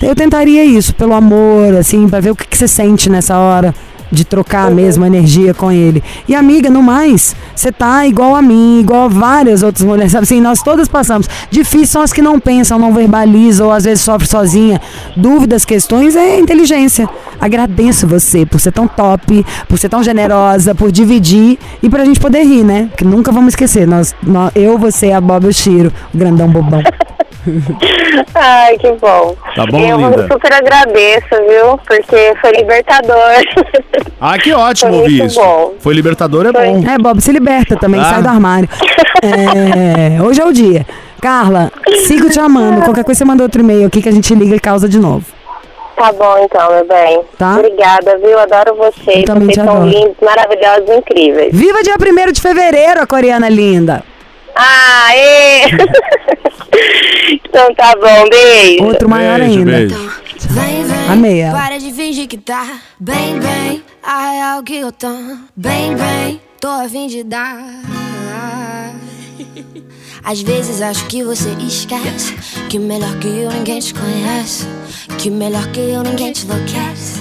[0.00, 3.74] Eu tentaria isso, pelo amor, assim, pra ver o que, que você sente nessa hora
[4.14, 6.02] de trocar a mesma energia com ele.
[6.28, 10.24] E amiga, no mais, você tá igual a mim, igual a várias outras mulheres, sabe
[10.24, 11.28] assim, nós todas passamos.
[11.50, 14.80] Difícil são as que não pensam, não verbalizam, ou às vezes sofrem sozinha.
[15.16, 17.08] Dúvidas, questões, é inteligência.
[17.40, 22.20] Agradeço você por ser tão top, por ser tão generosa, por dividir e pra gente
[22.20, 22.86] poder rir, né?
[22.90, 26.48] Porque nunca vamos esquecer, nós, nós eu, você, a Bob e o Chiro, o grandão
[26.48, 26.82] bobão.
[28.34, 29.34] Ai, que bom.
[29.54, 30.28] Tá bom, eu linda?
[30.30, 31.78] super agradeço, viu?
[31.86, 33.16] Porque foi libertador.
[34.20, 35.40] Ah, que ótimo Foi ouvir isso.
[35.40, 35.74] bom.
[35.78, 36.66] Foi libertador, é Foi.
[36.68, 36.84] bom.
[36.90, 38.04] É, Bob, se liberta também, Ah.
[38.04, 38.68] sai do armário.
[39.22, 40.86] É, hoje é o dia.
[41.20, 41.70] Carla,
[42.06, 42.82] sigo te amando.
[42.82, 45.24] Qualquer coisa você manda outro e-mail aqui que a gente liga e causa de novo.
[45.96, 47.20] Tá bom, então, meu bem.
[47.38, 47.54] Tá.
[47.54, 48.38] Obrigada, viu?
[48.38, 49.18] Adoro vocês.
[49.18, 49.88] Eu também vocês te são adoro.
[49.90, 51.50] lindos, maravilhosos, incríveis.
[51.52, 54.02] Viva dia 1 de fevereiro, a coreana linda.
[54.56, 55.64] Aê!
[57.44, 58.84] então tá bom, beijo.
[58.84, 59.72] Outro maior Beijo, ainda.
[59.72, 60.12] beijo.
[60.50, 61.58] Vem, vem, Amei ela.
[61.58, 63.82] para de fingir que tá bem, bem.
[64.02, 65.08] A real que eu tô
[65.56, 66.40] bem, bem.
[66.60, 67.56] Tô a fim de dar.
[70.24, 72.32] Às vezes acho que você esquece
[72.70, 74.66] Que melhor que eu ninguém te conhece
[75.18, 77.20] Que melhor que eu ninguém te enlouquece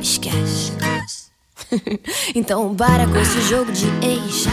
[0.00, 0.72] Esquece
[2.36, 4.46] Então para com esse jogo de ex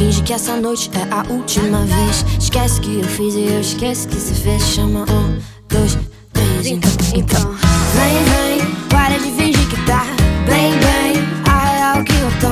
[0.00, 2.24] Finge que essa noite é a última vez.
[2.38, 4.62] Esquece que eu fiz e eu esqueço que se fez.
[4.62, 5.38] Chama um,
[5.68, 5.98] dois,
[6.32, 7.54] três Então, então.
[7.92, 10.06] Vem, vem, para de fingir que tá.
[10.46, 12.48] Bem, bem, a real que eu tô.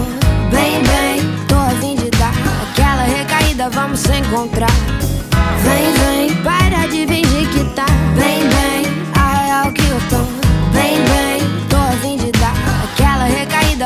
[0.55, 2.35] Bem, bem, tô a fim de dar.
[2.71, 4.71] Aquela recaída vamos se encontrar.
[5.65, 7.87] Vem, vem, para de fingir que tá.
[8.15, 10.38] Bem, bem, a real que eu tô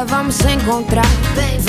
[0.04, 1.06] vamos se encontrar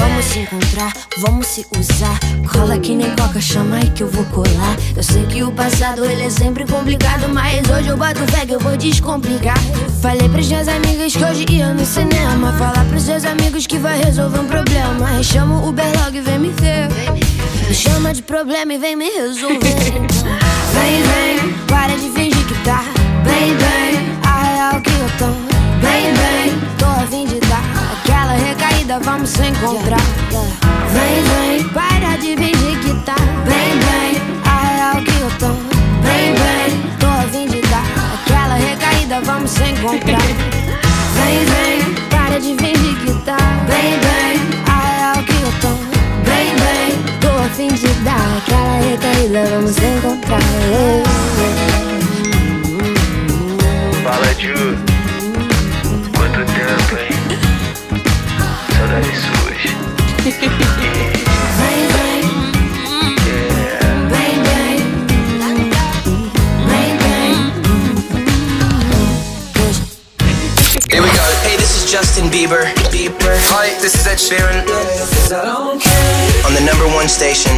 [0.03, 2.19] Vamos se encontrar, vamos se usar.
[2.51, 4.75] Cola que nem coca, chama aí que eu vou colar.
[4.95, 8.53] Eu sei que o passado ele é sempre complicado Mas hoje eu boto fé que
[8.53, 9.57] eu vou descomplicar.
[10.01, 12.53] Falei pras minhas amigas que hoje ia no cinema.
[12.53, 15.23] Falar pros seus amigos que vai resolver um problema.
[15.23, 16.89] Chama o Uber logo e vem me ver.
[17.67, 19.87] Me chama de problema e vem me resolver.
[19.87, 20.53] Então.
[20.73, 22.32] Vem, vem, para de fingir
[28.93, 30.01] recaída vamos se encontrar.
[30.91, 33.15] Vem, vem, para de fingir que tá.
[33.45, 35.53] Bem, bem, a real que eu tô.
[36.03, 37.85] Bem, bem, tô a fim de dar.
[38.13, 40.21] Aquela recaída vamos se encontrar.
[41.15, 43.37] Vem, vem, para de fingir que tá.
[43.67, 45.73] Bem, bem, a real que eu tô.
[46.23, 48.37] Bem, bem, tô a fim de dar.
[48.37, 50.39] Aquela recaída vamos se encontrar.
[54.03, 54.92] Fala, Ju.
[72.43, 72.65] Bieber.
[72.91, 73.35] Bieber.
[73.55, 74.67] Hi, this is Ed Sheeran.
[76.43, 77.53] On the number one station.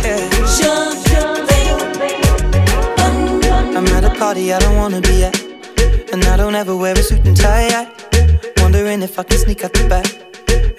[3.76, 5.42] I'm at a party I don't wanna be at.
[6.14, 7.70] And I don't ever wear a suit and tie.
[7.70, 7.92] I
[8.62, 10.06] wondering if I can sneak out the back.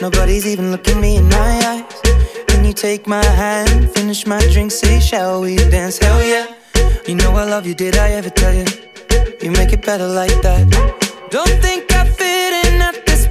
[0.01, 2.01] Nobody's even looking me in my eyes.
[2.47, 5.99] Can you take my hand, finish my drink, say, Shall we dance?
[5.99, 6.47] Hell yeah.
[7.09, 8.67] You know I love you, did I ever tell you?
[9.43, 10.63] You make it better like that.
[11.31, 13.26] Don't think I fit in at this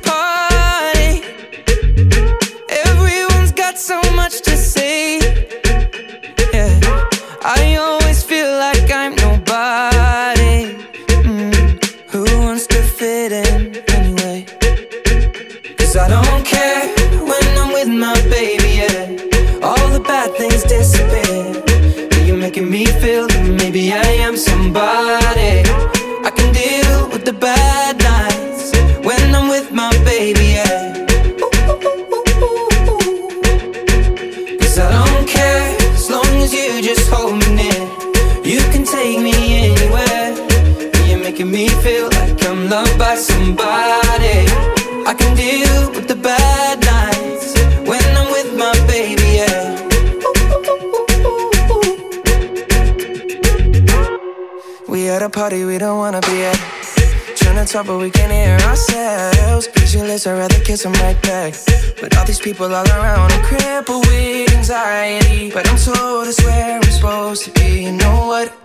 [42.66, 44.42] I'm loved by somebody.
[45.06, 47.54] I can deal with the bad nights
[47.88, 49.22] when I'm with my baby.
[49.38, 49.76] Yeah.
[54.88, 56.58] We at a party we don't wanna be at.
[57.36, 59.68] Trying to talk, but we can't hear ourselves.
[59.68, 61.54] Pictureless, I'd rather kiss them right back.
[62.02, 65.52] But all these people all around, I'm crippled with anxiety.
[65.52, 67.84] But I'm told it's where I'm supposed to be.
[67.84, 68.65] You know what?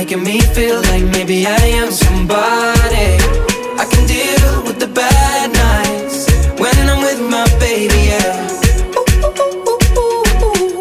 [0.00, 3.20] Making me feel like maybe I am somebody.
[3.76, 6.24] I can deal with the bad nights
[6.58, 8.48] when I'm with my baby, yeah.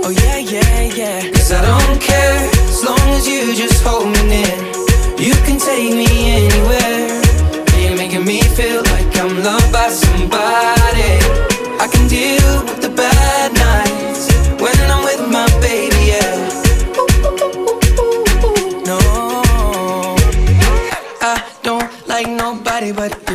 [0.06, 1.32] Oh yeah, yeah, yeah.
[1.34, 4.58] Cause I don't care as long as you just hold me near.
[5.20, 6.08] You can take me
[6.40, 7.20] anywhere.
[7.76, 11.12] You're making me feel like I'm loved by somebody.
[11.76, 13.49] I can deal with the bad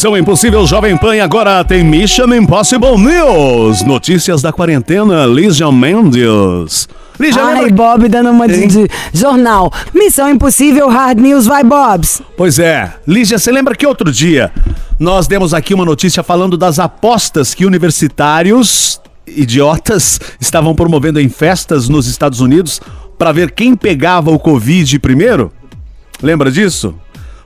[0.00, 3.82] Missão Impossível Jovem Pan e agora tem Mission Impossible News.
[3.84, 6.88] Notícias da quarentena, Lígia Mendes.
[7.20, 9.70] Lígia, Ai, lembra- Bob dando uma de, de jornal.
[9.94, 12.22] Missão Impossível, Hard News, vai, Bobs.
[12.34, 12.94] Pois é.
[13.06, 14.50] Lígia, você lembra que outro dia
[14.98, 21.90] nós demos aqui uma notícia falando das apostas que universitários idiotas estavam promovendo em festas
[21.90, 22.80] nos Estados Unidos
[23.18, 25.52] para ver quem pegava o Covid primeiro?
[26.22, 26.94] Lembra disso?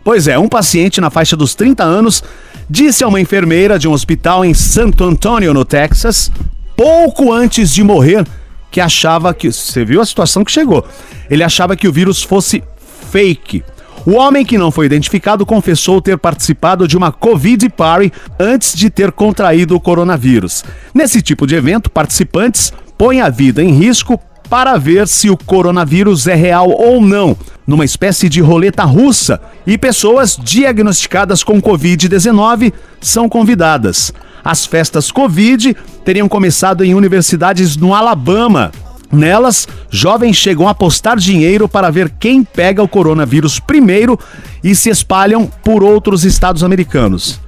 [0.04, 2.22] Pois é, um paciente na faixa dos 30 anos
[2.68, 6.30] disse a uma enfermeira de um hospital em Santo Antônio, no Texas,
[6.76, 8.26] pouco antes de morrer,
[8.70, 9.50] que achava que.
[9.50, 10.86] Você viu a situação que chegou?
[11.30, 12.62] Ele achava que o vírus fosse
[13.10, 13.64] fake.
[14.04, 18.90] O homem que não foi identificado confessou ter participado de uma Covid Party antes de
[18.90, 20.62] ter contraído o coronavírus.
[20.92, 24.20] Nesse tipo de evento, participantes põem a vida em risco
[24.54, 27.36] para ver se o coronavírus é real ou não,
[27.66, 34.12] numa espécie de roleta russa, e pessoas diagnosticadas com Covid-19 são convidadas.
[34.44, 38.70] As festas Covid teriam começado em universidades no Alabama.
[39.10, 44.16] Nelas, jovens chegam a apostar dinheiro para ver quem pega o coronavírus primeiro
[44.62, 47.40] e se espalham por outros estados americanos.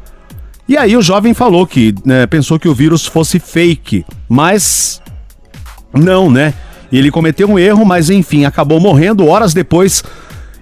[0.68, 5.00] E aí o jovem falou que né, pensou que o vírus fosse fake, mas
[5.94, 6.52] não, né?
[6.91, 10.03] E ele cometeu um erro, mas enfim, acabou morrendo horas depois.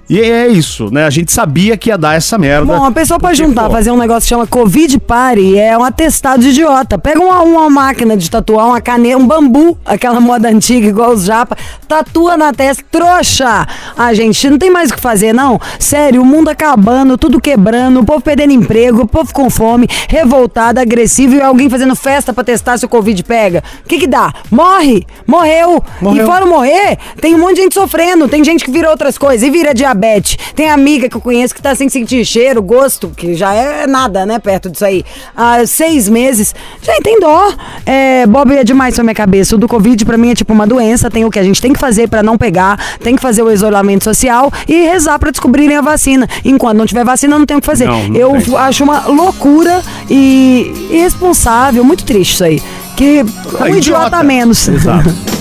[0.08, 1.06] E é isso, né?
[1.06, 2.66] A gente sabia que ia dar essa merda.
[2.66, 6.42] Bom, a pessoa pode juntar, fazer um negócio que chama Covid Party, é um atestado
[6.42, 6.98] de idiota.
[6.98, 11.24] Pega uma, uma máquina de tatuar, uma caneta, um bambu, aquela moda antiga, igual os
[11.24, 11.56] japa,
[11.88, 13.66] tatua na testa, trouxa!
[13.96, 15.58] Ah, gente, não tem mais o que fazer, não.
[15.78, 20.80] Sério, o mundo acabando, tudo quebrando, o povo perdendo emprego, o povo com fome, revoltado,
[20.80, 23.62] agressivo e alguém fazendo festa pra testar se o Covid pega.
[23.82, 24.34] O que que dá?
[24.50, 25.06] Morre!
[25.26, 25.82] Morreu!
[26.00, 26.24] Morreu.
[26.24, 29.46] E fora morrer, tem um monte de gente sofrendo, tem gente que vira outras coisas,
[29.46, 30.36] e vira diabetes diabetes.
[30.54, 34.26] Tem amiga que eu conheço que tá sem sentir cheiro, gosto, que já é nada,
[34.26, 35.04] né, perto disso aí.
[35.36, 36.54] Há seis meses.
[36.82, 37.52] Gente, tem dó.
[37.86, 39.54] É, Bob é demais pra minha cabeça.
[39.54, 41.10] O do Covid pra mim é tipo uma doença.
[41.10, 43.50] Tem o que a gente tem que fazer pra não pegar, tem que fazer o
[43.50, 46.28] isolamento social e rezar pra descobrirem a vacina.
[46.44, 47.86] Enquanto não tiver vacina, não tem o que fazer.
[47.86, 48.56] Não, não eu tem.
[48.56, 52.62] acho uma loucura e irresponsável, muito triste isso aí.
[52.96, 53.24] Que
[53.60, 54.68] um É idiota a menos.
[54.68, 55.14] Exato.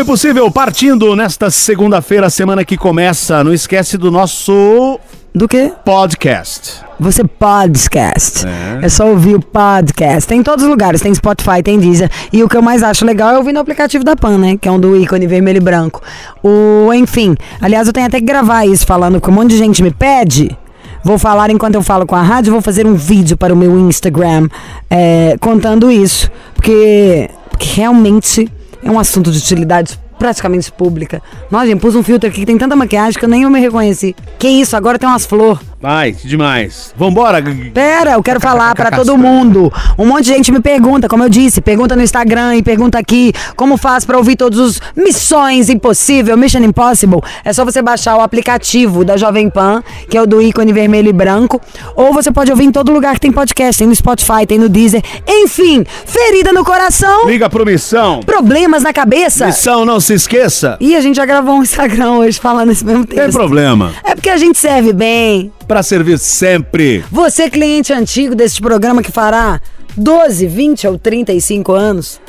[0.00, 3.44] Missão Impossível partindo nesta segunda-feira, semana que começa.
[3.44, 4.98] Não esquece do nosso
[5.34, 5.72] Do quê?
[5.84, 6.80] podcast.
[6.98, 8.46] Você podcast.
[8.46, 8.86] É.
[8.86, 8.88] É.
[8.88, 10.26] só ouvir o podcast.
[10.26, 12.10] Tem em todos os lugares, tem Spotify, tem Deezer.
[12.32, 14.56] E o que eu mais acho legal é ouvir no aplicativo da Pan, né?
[14.56, 16.00] Que é um do ícone vermelho e branco.
[16.42, 19.82] O, enfim, aliás, eu tenho até que gravar isso falando que um monte de gente
[19.82, 20.56] me pede.
[21.04, 23.78] Vou falar enquanto eu falo com a rádio, vou fazer um vídeo para o meu
[23.78, 24.48] Instagram
[24.88, 26.30] é, contando isso.
[26.54, 28.50] Porque, porque realmente
[28.82, 31.22] é um assunto de utilidade praticamente pública.
[31.50, 33.58] Nossa, gente, pus um filtro aqui que tem tanta maquiagem que eu nem eu me
[33.58, 34.14] reconheci.
[34.38, 35.69] Que isso, agora tem umas flores.
[35.80, 36.92] Vai, demais.
[36.94, 37.42] Vambora.
[37.72, 39.72] Pera, eu quero falar pra todo mundo.
[39.98, 43.32] Um monte de gente me pergunta, como eu disse, pergunta no Instagram e pergunta aqui
[43.56, 47.20] como faz pra ouvir todos os Missões Impossível, Mission Impossible.
[47.42, 51.08] É só você baixar o aplicativo da Jovem Pan, que é o do ícone vermelho
[51.08, 51.58] e branco,
[51.96, 54.68] ou você pode ouvir em todo lugar que tem podcast, tem no Spotify, tem no
[54.68, 55.02] Deezer.
[55.26, 58.20] Enfim, ferida no coração, Liga pro Missão.
[58.20, 59.46] problemas na cabeça.
[59.46, 60.76] Missão, não se esqueça.
[60.78, 63.32] E a gente já gravou um Instagram hoje falando esse mesmo Tem texto.
[63.32, 63.92] problema.
[64.04, 65.50] É porque a gente serve bem.
[65.70, 67.04] Pra servir sempre.
[67.12, 69.60] Você, cliente antigo deste programa que fará
[69.96, 72.20] 12, 20 ou 35 anos.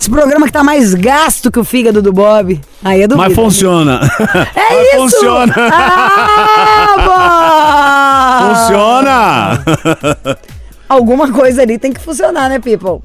[0.00, 2.58] Esse programa que tá mais gasto que o fígado do Bob.
[2.82, 4.00] Aí é do Mas funciona.
[4.56, 5.16] É Mas isso!
[5.18, 5.54] Funciona.
[5.58, 6.96] Ah,
[8.40, 8.56] Bob!
[8.56, 10.38] funciona.
[10.88, 13.02] Alguma coisa ali tem que funcionar, né, people?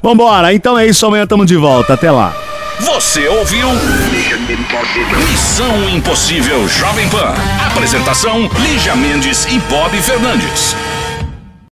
[0.00, 0.54] Vambora.
[0.54, 1.04] Então é isso.
[1.04, 1.94] Amanhã tamo de volta.
[1.94, 2.32] Até lá.
[2.78, 3.66] Você ouviu?
[5.30, 7.34] Missão Impossível Jovem Pan.
[7.70, 10.76] Apresentação: Lígia Mendes e Bob Fernandes.